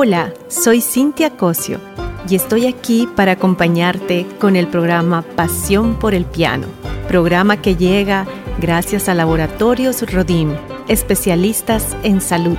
[0.00, 1.80] Hola, soy Cintia Cosio
[2.28, 6.68] y estoy aquí para acompañarte con el programa Pasión por el Piano,
[7.08, 8.24] programa que llega
[8.60, 10.54] gracias a Laboratorios Rodim,
[10.86, 12.58] especialistas en salud.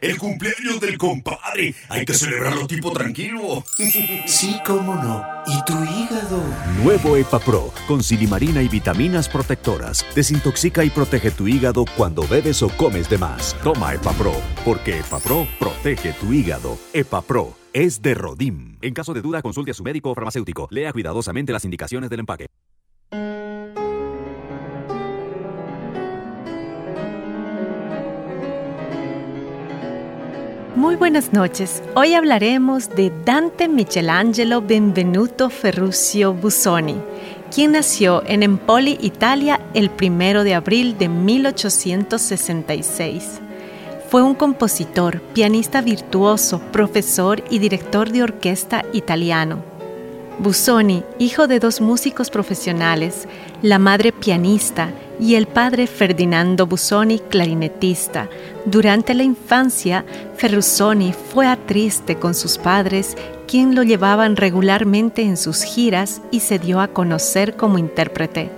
[0.00, 1.74] El cumpleaños del compadre.
[1.88, 3.64] Hay que celebrarlo tipo tranquilo.
[4.26, 5.24] Sí, cómo no.
[5.46, 6.42] ¿Y tu hígado?
[6.82, 10.06] Nuevo EpaPro, con silimarina y vitaminas protectoras.
[10.14, 13.56] Desintoxica y protege tu hígado cuando bebes o comes de más.
[13.62, 14.32] Toma EpaPro,
[14.64, 16.78] porque EpaPro protege tu hígado.
[16.92, 18.78] EpaPro es de Rodim.
[18.80, 20.68] En caso de duda, consulte a su médico o farmacéutico.
[20.70, 22.46] Lea cuidadosamente las indicaciones del empaque.
[30.76, 31.82] Muy buenas noches.
[31.96, 36.94] Hoy hablaremos de Dante Michelangelo Benvenuto Ferruccio Busoni,
[37.52, 43.40] quien nació en Empoli, Italia, el 1 de abril de 1866.
[44.08, 49.64] Fue un compositor, pianista virtuoso, profesor y director de orquesta italiano.
[50.38, 53.26] Busoni, hijo de dos músicos profesionales,
[53.60, 58.28] la madre pianista y el padre Ferdinando Busoni, clarinetista.
[58.64, 60.04] Durante la infancia,
[60.36, 66.40] Ferrusoni fue a triste con sus padres, quien lo llevaban regularmente en sus giras y
[66.40, 68.50] se dio a conocer como intérprete.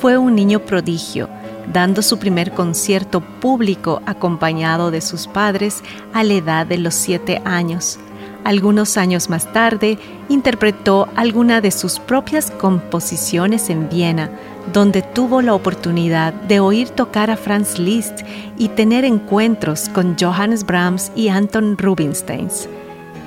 [0.00, 1.28] Fue un niño prodigio,
[1.72, 5.82] dando su primer concierto público acompañado de sus padres
[6.14, 7.98] a la edad de los siete años.
[8.44, 14.30] Algunos años más tarde, interpretó alguna de sus propias composiciones en Viena,
[14.72, 18.20] donde tuvo la oportunidad de oír tocar a Franz Liszt
[18.56, 22.48] y tener encuentros con Johannes Brahms y Anton Rubinstein.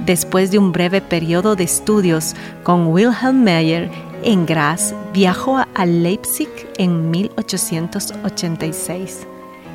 [0.05, 2.33] Después de un breve periodo de estudios
[2.63, 3.91] con Wilhelm Meyer
[4.23, 9.27] en Graz, viajó a Leipzig en 1886.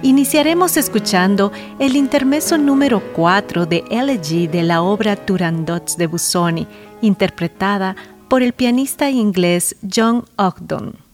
[0.03, 6.67] Iniciaremos escuchando el intermeso número 4 de Elegy de la obra Turandots de Busoni,
[7.01, 7.97] interpretada
[8.29, 11.06] por el pianista inglés John Ogden.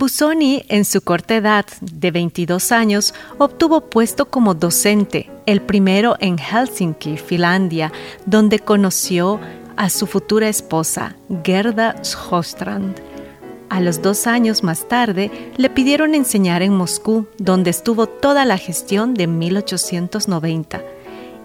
[0.00, 6.38] Busoni, en su corta edad de 22 años, obtuvo puesto como docente, el primero en
[6.38, 7.92] Helsinki, Finlandia,
[8.24, 9.38] donde conoció
[9.76, 12.98] a su futura esposa, Gerda Sjöstrand.
[13.68, 18.56] A los dos años más tarde, le pidieron enseñar en Moscú, donde estuvo toda la
[18.56, 20.80] gestión de 1890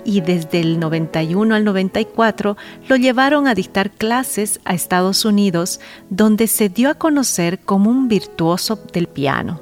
[0.05, 2.55] y desde el 91 al 94
[2.87, 8.07] lo llevaron a dictar clases a Estados Unidos, donde se dio a conocer como un
[8.07, 9.59] virtuoso del piano.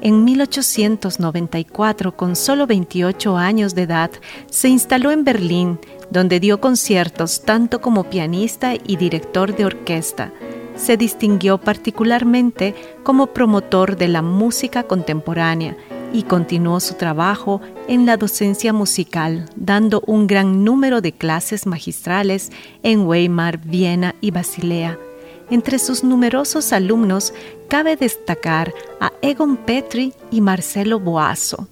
[0.00, 4.10] En 1894, con solo 28 años de edad,
[4.48, 5.80] se instaló en Berlín,
[6.10, 10.32] donde dio conciertos tanto como pianista y director de orquesta.
[10.76, 15.76] Se distinguió particularmente como promotor de la música contemporánea
[16.12, 22.50] y continuó su trabajo en la docencia musical, dando un gran número de clases magistrales
[22.82, 24.98] en Weimar, Viena y Basilea.
[25.50, 27.32] Entre sus numerosos alumnos
[27.68, 31.68] cabe destacar a Egon Petri y Marcelo Boazo.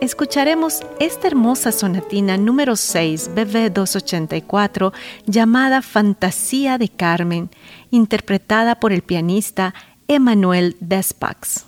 [0.00, 4.92] Escucharemos esta hermosa sonatina número 6 BB 284
[5.26, 7.50] llamada Fantasía de Carmen,
[7.90, 9.74] interpretada por el pianista
[10.06, 11.65] Emanuel Despax.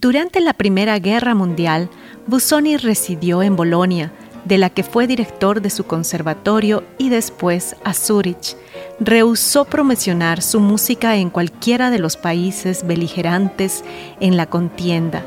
[0.00, 1.90] Durante la Primera Guerra Mundial,
[2.28, 4.12] Busoni residió en Bolonia,
[4.44, 8.56] de la que fue director de su conservatorio y después a Zurich.
[9.00, 13.82] Rehusó promocionar su música en cualquiera de los países beligerantes
[14.20, 15.24] en la contienda.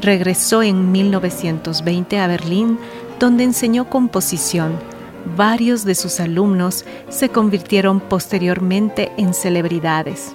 [0.00, 2.78] Regresó en 1920 a Berlín,
[3.18, 4.78] donde enseñó composición.
[5.36, 10.32] Varios de sus alumnos se convirtieron posteriormente en celebridades.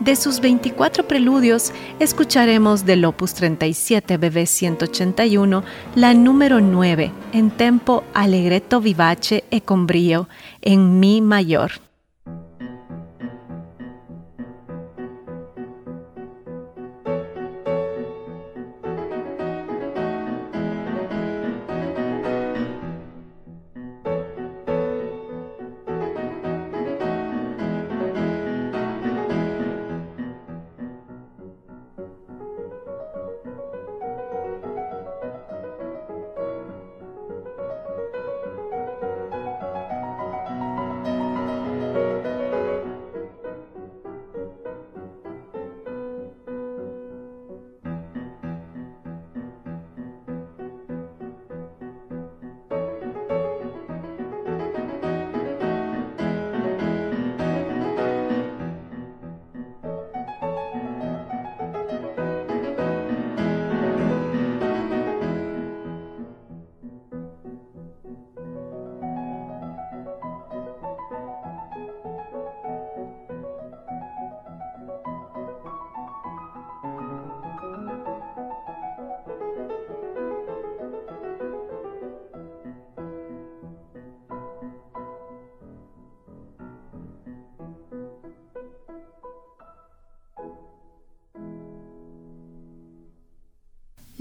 [0.00, 8.04] De sus 24 preludios, escucharemos del opus 37 BB 181 la número 9 en tempo
[8.12, 10.28] allegretto vivace e con brio
[10.60, 11.85] en mi mayor.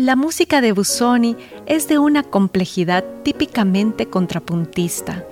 [0.05, 1.35] La música de Busoni
[1.65, 5.25] es de una complejidad típicamente contrapuntista.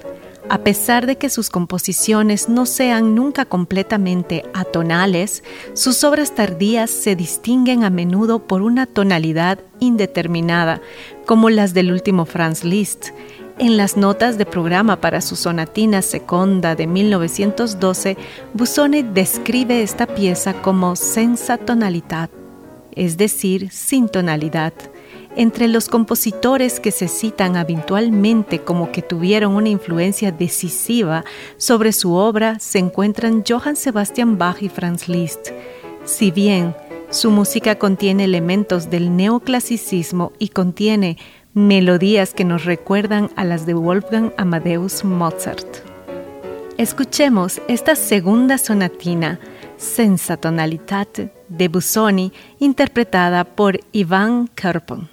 [0.50, 7.16] A pesar de que sus composiciones no sean nunca completamente atonales, sus obras tardías se
[7.16, 10.82] distinguen a menudo por una tonalidad indeterminada,
[11.28, 13.10] como las del último Franz Liszt.
[13.60, 18.18] En las notas de programa para su sonatina seconda de 1912,
[18.56, 22.32] Busoni describe esta pieza como senza tonalidad
[22.96, 24.74] es decir, sin tonalidad.
[25.36, 31.26] Entre los compositores que se citan habitualmente como que tuvieron una influencia decisiva
[31.58, 35.50] sobre su obra se encuentran Johann Sebastian Bach y Franz Liszt.
[36.06, 36.76] Si bien
[37.10, 41.18] su música contiene elementos del neoclasicismo y contiene
[41.54, 45.68] melodías que nos recuerdan a las de Wolfgang Amadeus Mozart.
[46.78, 49.40] Escuchemos esta segunda sonatina
[49.78, 55.13] Senza Tonalitate de Busoni, interpretada por Ivan Kerpon.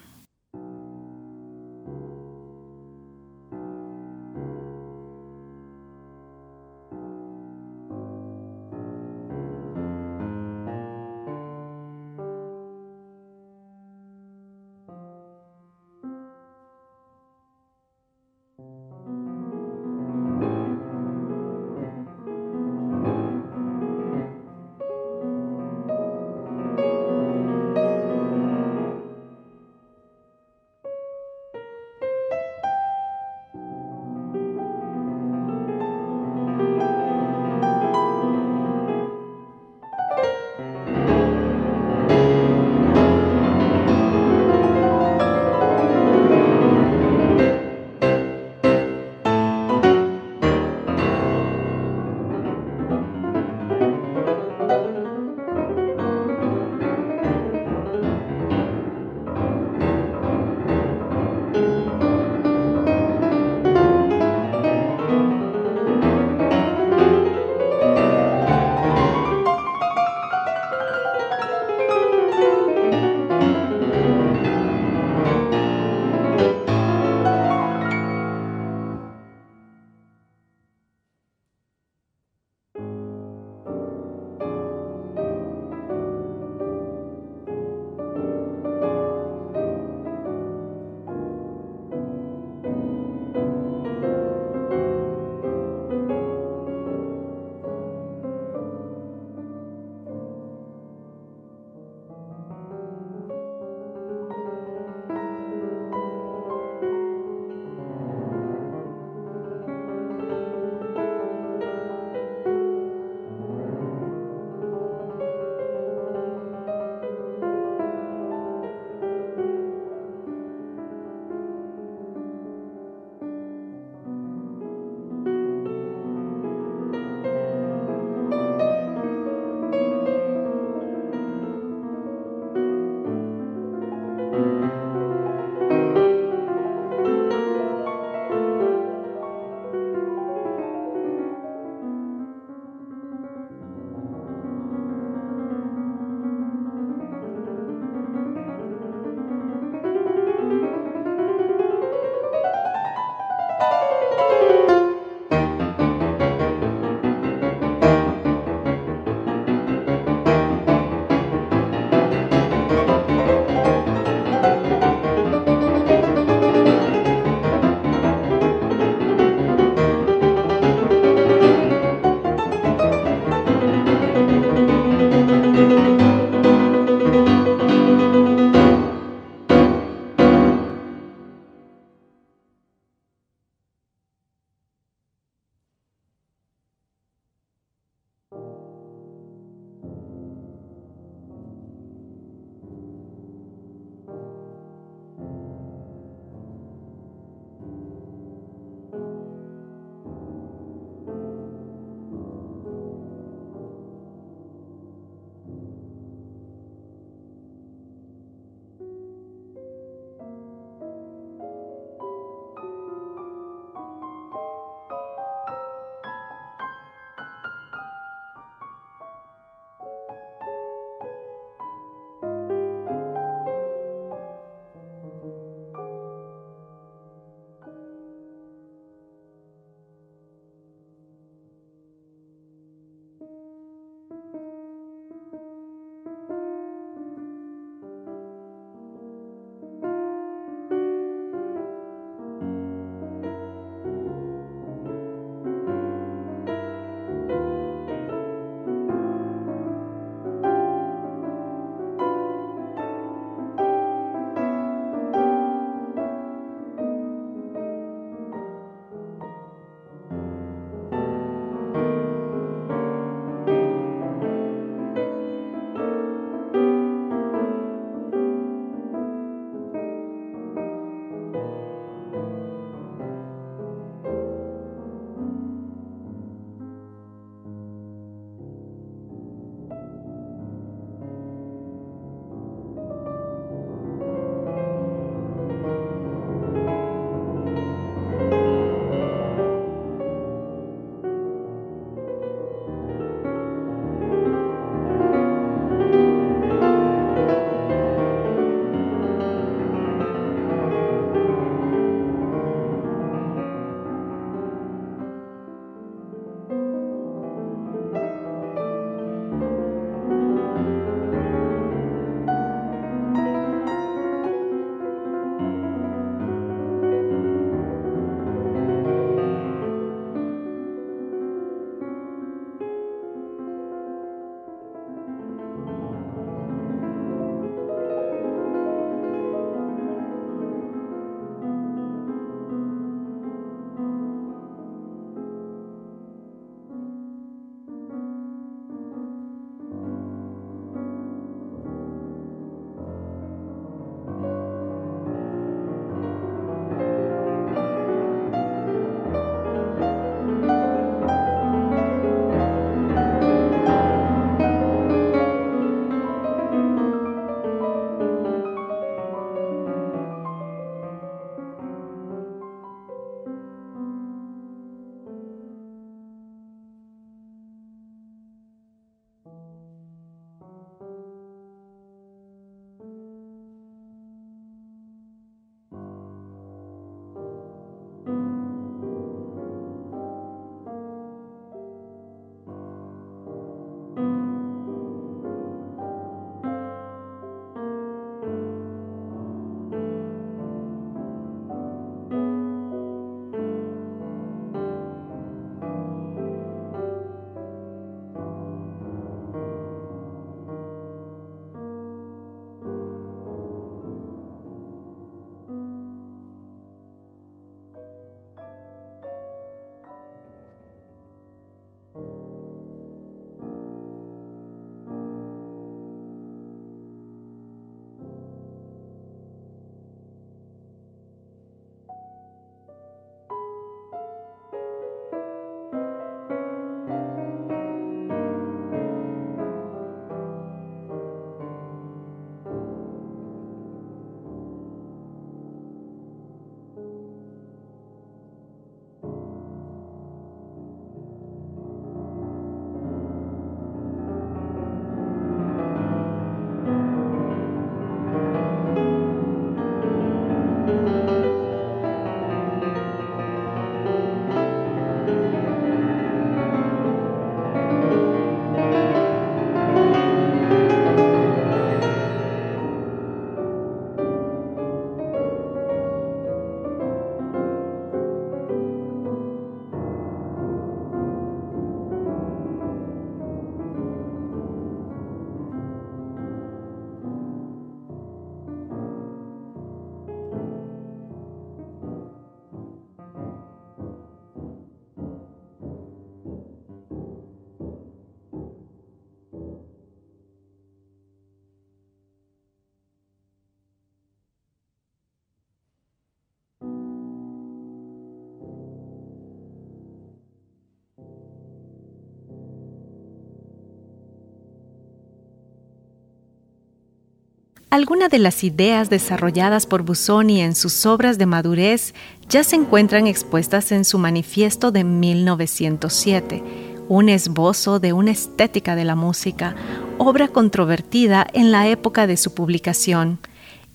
[507.70, 511.94] Algunas de las ideas desarrolladas por Busoni en sus obras de madurez
[512.28, 516.42] ya se encuentran expuestas en su manifiesto de 1907,
[516.88, 519.54] un esbozo de una estética de la música,
[519.98, 523.20] obra controvertida en la época de su publicación.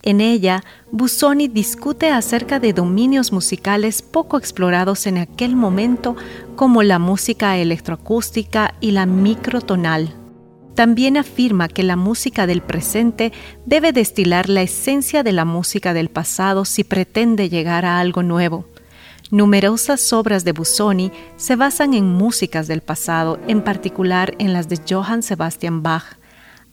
[0.02, 6.16] En ella, Busoni discute acerca de dominios musicales poco explorados en aquel momento
[6.54, 10.25] como la música electroacústica y la microtonal.
[10.76, 13.32] También afirma que la música del presente
[13.64, 18.66] debe destilar la esencia de la música del pasado si pretende llegar a algo nuevo.
[19.30, 24.78] Numerosas obras de Busoni se basan en músicas del pasado, en particular en las de
[24.86, 26.18] Johann Sebastian Bach.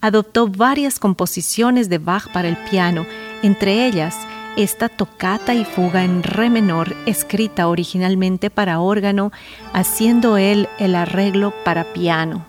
[0.02, 3.06] Adoptó varias composiciones de Bach para el piano,
[3.42, 4.18] entre ellas
[4.58, 9.32] esta tocata y fuga en re menor escrita originalmente para órgano,
[9.72, 12.46] haciendo él el arreglo para piano.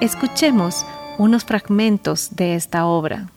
[0.00, 0.84] Escuchemos
[1.18, 3.30] unos fragmentos de esta obra.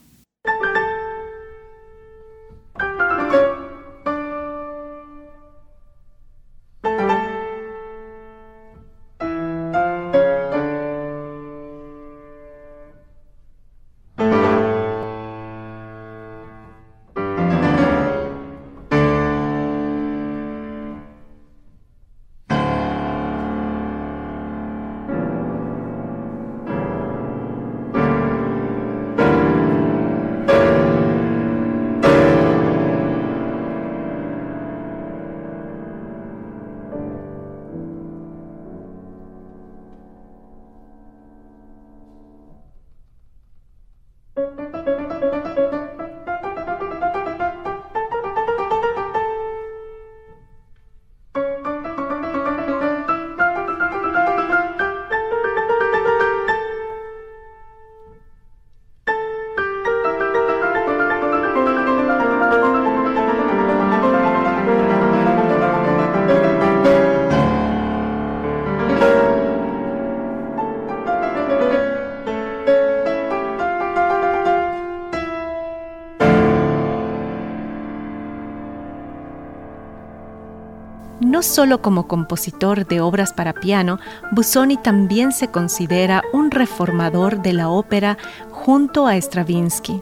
[81.46, 84.00] Solo como compositor de obras para piano,
[84.32, 88.18] Busoni también se considera un reformador de la ópera
[88.52, 90.02] junto a Stravinsky.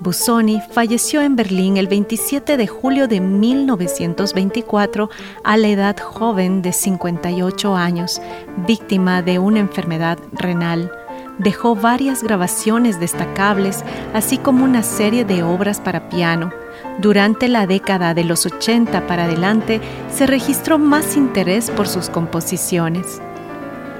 [0.00, 5.10] Busoni falleció en Berlín el 27 de julio de 1924
[5.42, 8.22] a la edad joven de 58 años,
[8.66, 10.92] víctima de una enfermedad renal.
[11.38, 16.52] Dejó varias grabaciones destacables, así como una serie de obras para piano.
[16.98, 19.80] Durante la década de los 80 para adelante
[20.12, 23.20] se registró más interés por sus composiciones.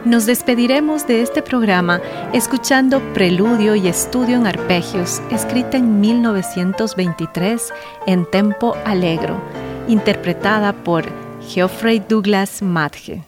[0.05, 2.01] Nos despediremos de este programa
[2.33, 7.73] escuchando Preludio y Estudio en Arpegios, escrita en 1923
[8.07, 9.41] en tempo alegro,
[9.89, 11.05] interpretada por
[11.49, 13.23] Geoffrey Douglas Madge.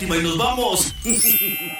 [0.00, 0.94] Última y nos vamos.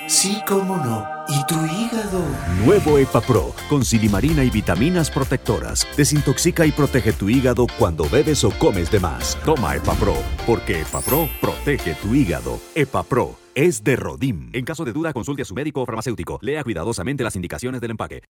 [0.07, 1.07] Sí, cómo no.
[1.29, 2.23] ¿Y tu hígado?
[2.65, 5.87] Nuevo EpaPro, con silimarina y vitaminas protectoras.
[5.97, 9.39] Desintoxica y protege tu hígado cuando bebes o comes de más.
[9.45, 12.61] Toma EpaPro, porque EpaPro protege tu hígado.
[12.75, 14.51] EpaPro es de Rodim.
[14.53, 16.39] En caso de duda, consulte a su médico o farmacéutico.
[16.43, 18.23] Lea cuidadosamente las indicaciones del empaque.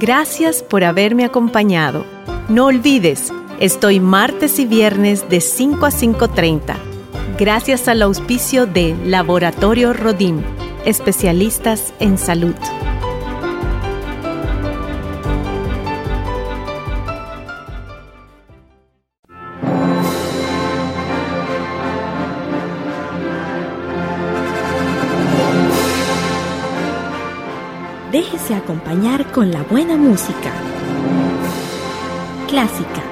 [0.00, 2.04] Gracias por haberme acompañado.
[2.48, 6.74] No olvides, estoy martes y viernes de 5 a 5.30.
[7.38, 10.42] Gracias al auspicio de Laboratorio Rodim,
[10.84, 12.56] especialistas en salud.
[28.10, 30.52] Déjese acompañar con la buena música.
[32.48, 33.11] Clásica